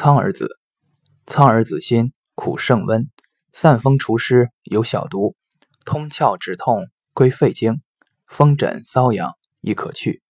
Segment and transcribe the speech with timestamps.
[0.00, 0.60] 苍耳子，
[1.26, 3.10] 苍耳子辛，苦胜温，
[3.52, 5.34] 散风除湿，有小毒，
[5.84, 7.82] 通窍止痛，归肺经，
[8.24, 10.22] 风疹瘙痒亦可去。